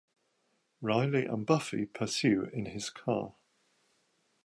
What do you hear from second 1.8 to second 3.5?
pursue in his car.